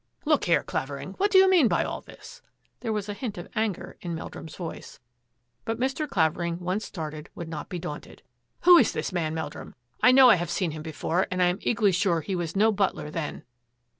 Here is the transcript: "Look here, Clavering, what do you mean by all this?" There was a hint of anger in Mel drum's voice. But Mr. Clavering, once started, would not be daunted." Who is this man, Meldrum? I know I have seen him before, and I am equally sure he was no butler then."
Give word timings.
"Look 0.25 0.45
here, 0.45 0.63
Clavering, 0.63 1.11
what 1.19 1.29
do 1.29 1.37
you 1.37 1.47
mean 1.47 1.67
by 1.67 1.83
all 1.83 2.01
this?" 2.01 2.41
There 2.79 2.91
was 2.91 3.07
a 3.07 3.13
hint 3.13 3.37
of 3.37 3.47
anger 3.53 3.97
in 4.01 4.15
Mel 4.15 4.29
drum's 4.29 4.55
voice. 4.55 4.99
But 5.63 5.79
Mr. 5.79 6.09
Clavering, 6.09 6.57
once 6.57 6.85
started, 6.85 7.29
would 7.35 7.47
not 7.47 7.69
be 7.69 7.77
daunted." 7.77 8.23
Who 8.63 8.79
is 8.79 8.93
this 8.93 9.11
man, 9.13 9.35
Meldrum? 9.35 9.75
I 10.01 10.11
know 10.11 10.27
I 10.31 10.37
have 10.37 10.49
seen 10.49 10.71
him 10.71 10.81
before, 10.81 11.27
and 11.29 11.39
I 11.39 11.45
am 11.49 11.59
equally 11.61 11.91
sure 11.91 12.21
he 12.21 12.35
was 12.35 12.55
no 12.55 12.71
butler 12.71 13.11
then." 13.11 13.43